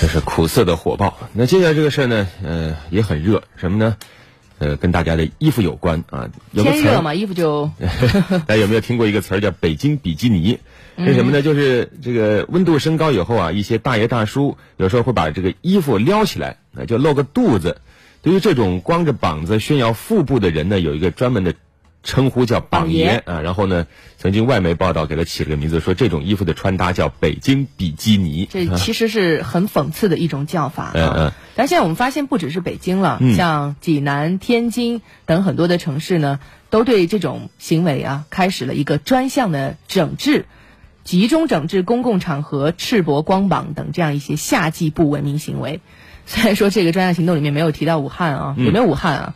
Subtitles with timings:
[0.00, 1.16] 这是苦涩的火爆。
[1.32, 3.96] 那接下来这个事儿呢，呃，也很热，什么呢？
[4.58, 6.28] 呃，跟大家的衣服有关啊。
[6.52, 7.70] 有个词儿，天热嘛，衣服就
[8.46, 10.58] 大家有没有听过一个词儿叫“北京比基尼”？
[10.98, 11.42] 是什么呢？
[11.42, 17.78] 就是这个温度升高以后啊，一些大爷大叔有时候会把这个衣服撩起来，那就露个肚子。
[18.22, 21.54] 对于这种光着膀子炫耀腹部的人呢，有一个专门的
[22.04, 23.40] 称呼叫“膀膀爷啊。
[23.40, 23.86] 然后呢，
[24.18, 28.46] 曾经外媒报道给他起了个名字，说这种衣服的穿搭叫“北京比基尼”。
[28.52, 31.32] 这其实是很讽刺的一种叫法嗯嗯啊。
[31.56, 36.38] 但现在我们发现，不只是北京了，嗯像济南、天津等很多的城市呢，
[36.70, 40.46] 都对这种行为啊开始了一个专项的整治，
[41.04, 45.80] 集中整治公共场合赤膊光膀等这样一些夏季不文明行为。
[46.26, 49.34] 虽然说这个专项行动里面没有提到武汉啊，嗯有没有武汉啊？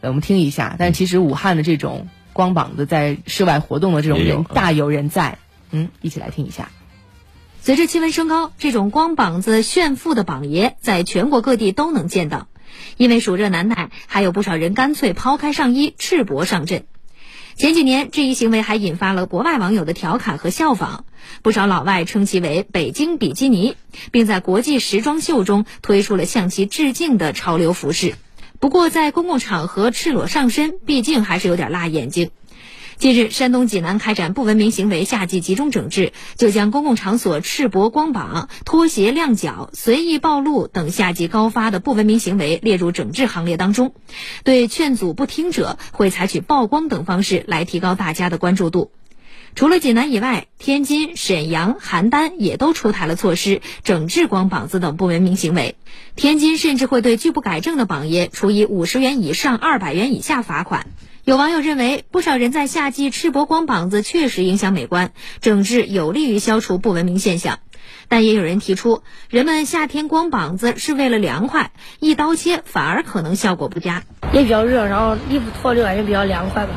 [0.00, 0.76] 呃我们听一下。
[0.78, 5.38] 但其实武汉的这种光膀子在室外活动的这种人大有人在。
[5.70, 6.70] 嗯，一起来听一下。
[7.62, 12.48] 随着气温升高，这种光膀子炫富的膀爷在全国各地都能见到。
[12.96, 16.84] 因为暑热难耐，还有不少人干脆抛开上衣，赤膊上阵。
[17.56, 21.04] 前几年，这一行为还引发了国外网友的调侃和效仿，
[21.42, 23.76] 不少老外称其为“北京比基尼”，
[24.10, 28.14] 并在国际时装秀中推出了向其致敬的潮流服饰。
[28.60, 32.30] 不过，在公共场合赤裸上身，毕竟还是有点辣眼睛。
[32.98, 43.94] 近日，山东济南开展不文明行为夏季集中整治，就将公共场所赤膊光膀、脱鞋亮脚、随意暴露等夏季高发的不文明行为列入整治行列当中。
[44.44, 48.90] 对劝阻不听者，会采取曝光等方式来提高大家的关注度。
[49.54, 55.76] 除了济南以外，天津、沈阳、邯郸也都出台了措施，整治光膀子等不文明行为。
[56.16, 60.86] 天津甚至会对拒不改正的榜爷处以五十元以上二百元以下罚款。
[61.24, 67.58] 有网友认为，不少人在夏季赤膊光膀子确实影响美观，整治有利于消除不文明现象。
[68.08, 74.02] 但也有人提出，人们夏天光膀子是为了凉快，一刀切反而可能效果不佳。
[74.32, 76.72] 也比较热，然后衣服脱了就感觉比较凉快吧。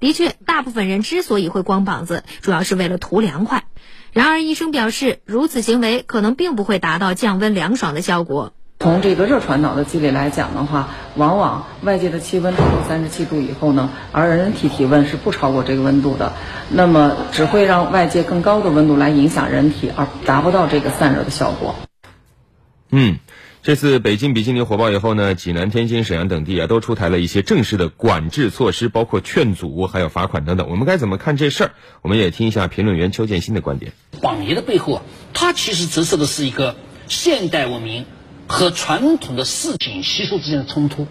[0.00, 3.64] 的确，大部分人之所以会光膀子，主要是为了图凉快。
[4.12, 8.52] 然而，医生表示，如此行为可能并不会达到降温凉爽的效果。
[8.80, 16.32] 从这个热传导的机理来讲的话，往往外界的气温超过三十七度以后呢，而人体体温是不超过这个温度的，
[16.70, 21.74] 那么只会让外界更高的温度来影响人体，而达不到这个散热的效果。
[22.90, 23.18] 嗯，
[23.68, 30.70] 这次北京比基尼火爆以后呢，济南、天津、沈阳等地啊都出台了一些正式的管制措施，包括劝阻，还有罚款等等。
[30.70, 31.72] 我们该怎么看这事儿？
[32.00, 33.92] 我们也听一下评论员邱建新的观点。
[34.22, 35.02] 榜爷的背后啊，
[35.34, 36.76] 它其实折射的是一个
[37.08, 38.06] 现代文明
[38.46, 41.06] 和传统的市井习俗之间的冲突。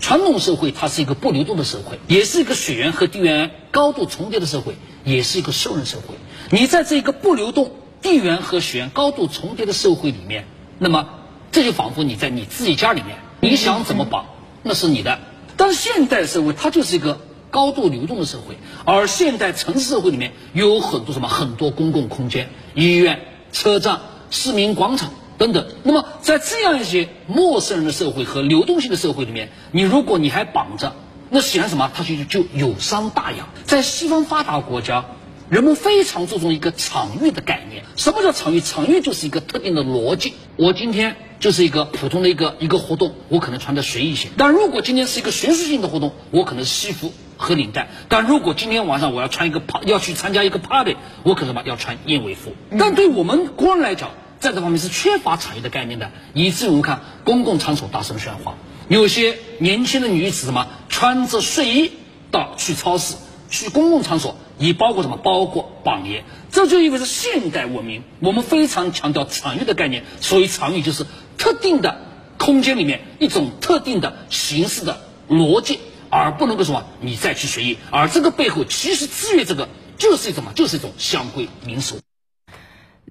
[0.00, 6.14] 传统社会它是一个不流动的社会，也是一个水源和地源高度重叠的社会，也是一个兽人社会。
[6.48, 7.70] 你在这个不流动、
[8.00, 10.46] 地缘和水源高度重叠的社会里面，
[10.78, 11.18] 那么
[11.52, 14.24] 这就仿佛你在你自己家里面，你想怎么绑
[14.62, 15.18] 那是你的。
[15.58, 17.20] 但是现代社会它就是一个
[17.50, 23.20] 高度流动的社会，而现代城市社会里面又有很多什么很多公共空间，医院、
[23.52, 25.66] 车站、市民广场等等。
[25.82, 30.94] 那么在这样一些陌生人的社会和流动性的社会里面，你如果你还绑着，
[31.28, 31.92] 那显然什么？
[31.94, 33.50] 它就就有伤大雅。
[33.64, 35.04] 在西方发达国家。
[35.50, 37.84] 人们非常注重一个场域的概念。
[37.96, 38.62] 什么叫场域？
[38.62, 40.32] 场域就是一个特定的逻辑。
[40.56, 44.28] 我今天就是一个普通的一个一个活动，我可能穿的随意些。
[44.36, 47.88] 但如果今天是一个学术性的活动，我可能西服和领带。
[48.08, 52.54] 但如果今天晚上我要穿一个 pa 要去参加一个 party，我可能嘛要穿燕尾服。
[52.78, 58.54] 但对我们国人来讲，在这方面是缺乏产业的概念的，以至于我们看公共场所大声喧哗，
[58.86, 61.90] 有些年轻的女子什么穿着睡衣
[62.30, 63.16] 到去超市。
[63.50, 65.16] 去公共场所，也包括什么？
[65.16, 70.04] 包括榜爷，这就意味着现代文明，我们非常强调场域的概念。
[70.20, 71.06] 所以场域就是
[71.38, 71.96] 特定的
[72.38, 75.80] 空间里面一种特定的形式的逻辑，
[76.10, 77.78] 而不能够什么你再去随意。
[77.90, 79.68] 而这个背后其实制约这个
[79.98, 81.98] 就是一种什么，就是一种乡规民俗。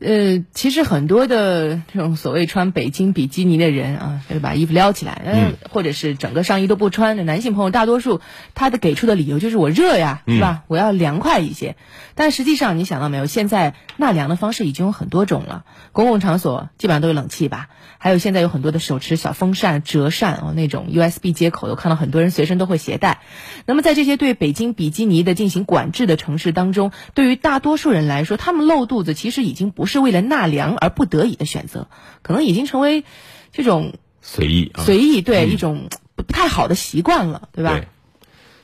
[0.03, 8.19] 呃，其实很多的这种所谓穿北京比基尼的人啊，就是把衣服撩起来，嗯，或者是整个上衣都不穿的男性朋友，大多数
[8.55, 10.63] 他的给出的理由就是我热呀，是吧？
[10.67, 11.75] 我要凉快一些。
[12.15, 13.27] 但实际上，你想到没有？
[13.27, 17.69] 现在纳凉的方式已经有很多种了，公共场所基本上都有冷气吧，
[17.99, 23.19] 还有现在有很多的手持小风扇、折扇哦，那种 USB 接口，我看到很多人随身都会携带。
[23.67, 29.99] 那么在这些对北京比基尼的进行管制的城市当中，对于大多数人来说，他们露肚子其实已经不是。
[29.99, 31.87] 为了纳凉而不得已的选择，
[32.23, 33.03] 可能已经成为
[33.51, 37.73] 这种随意啊，随意对、嗯、一种不太好的习惯了，对吧？
[37.73, 37.87] 对。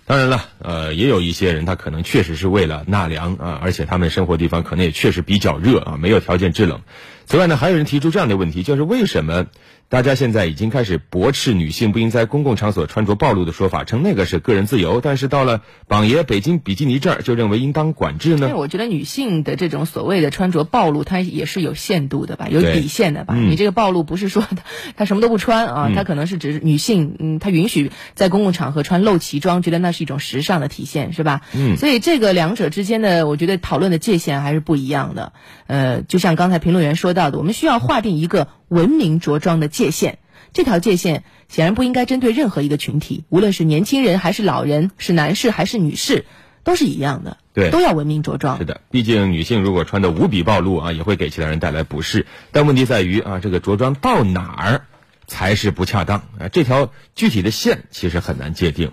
[0.06, 6.82] 当然了，呃，也有一些人他可能确实是为了纳凉啊，而且他们生活地方可能也确实比较热啊，没有条件制冷。
[7.26, 9.48] 此外呢，还有人提出这样的问题，就是为什么
[9.90, 18.52] 大家现在已经开始驳斥女性不应在公共场所穿着暴露的说法，称那个是个人自由，但是到了榜爷北京比基尼这儿，就认为应当管制呢？
[18.58, 23.34] 我觉得女性的这种所谓的穿着暴露，它也是有限度的吧，有底线的吧。
[23.38, 24.58] 嗯你这个暴露不是说她
[24.98, 31.44] 她什么都不穿啊，她可能是只是女性，嗯，她允许在公共场合穿露脐装，觉得那是一种时尚的体现，是吧？
[31.56, 35.32] 嗯所以这个两者之间的，我觉得讨论的界限还是不一样的。
[35.68, 40.20] 呃，就像刚才评论员说到的，我们需要划定一个文明着装的界限。
[40.54, 46.26] 这条界限显然不应该针对任何一个群体，无论是年轻人还是老人，是男士还是女士，
[46.64, 47.38] 都是一样的。
[47.54, 48.66] 对都要文明着装是。
[48.66, 52.26] 的，毕竟女性如果穿的无比暴露啊，也会给其他人带来不适。
[52.52, 54.86] 但问题在于啊，这个着装到哪儿
[55.28, 56.48] 才是不恰当啊？
[56.52, 58.92] 这条具体的线其实很难界定。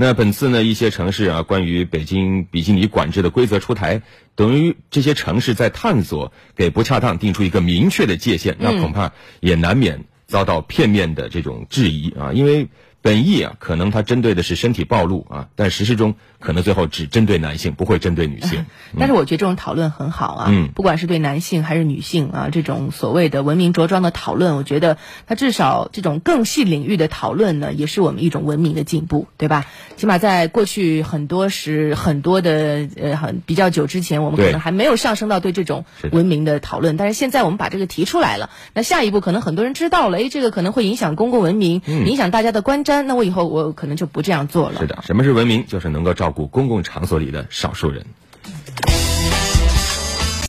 [0.00, 4.02] 那本次呢，一些城市啊，关于北京比基尼管制的规则出台，
[4.36, 12.68] 等于这些城市在探索给不恰当定出一个明确的界限，那恐怕也难免遭到片面的这种质疑啊，因为。
[13.00, 18.66] 本意啊，可能它针对的是身体暴露啊，但实施中可能最后只针对男性，不会针对女性。
[18.98, 29.66] 但是我觉得这种讨论很好啊，嗯不管是对男性还是女性啊，这种所谓的文明着装的讨论，我觉得它至少这种更细领域的讨论呢，也是我们一种文明的进步，对吧？
[29.96, 44.80] 起码在过去很多时很多的呃很比较久之前，我们可能还没有上升到对这种文明的讨论，但是现在我们把这个提出来了，那下一步可能很多人知道了，哎，这个可能会影响公共文明，影响大家的观那我以后我可能就不这样做了。
[44.80, 45.66] 是的，什么是文明？
[45.66, 48.04] 就是能够照顾公共场所里的少数人。